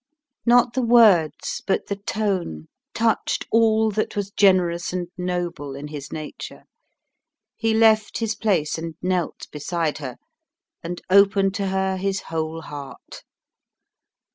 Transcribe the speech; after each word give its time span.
Not 0.47 0.73
the 0.73 0.81
words, 0.81 1.61
but 1.67 1.85
the 1.85 1.95
tone, 1.95 2.69
touched 2.95 3.45
all 3.51 3.91
that 3.91 4.15
was 4.15 4.31
generous 4.31 4.91
and 4.91 5.09
noble 5.15 5.75
in 5.75 5.89
his 5.89 6.11
nature. 6.11 6.63
He 7.55 7.75
left 7.75 8.17
his 8.17 8.33
place 8.33 8.79
and 8.79 8.95
knelt 9.03 9.45
beside 9.51 9.99
her, 9.99 10.17
and 10.81 11.01
opened 11.11 11.53
to 11.53 11.67
her 11.67 11.97
his 11.97 12.21
whole 12.21 12.61
heart. 12.61 13.21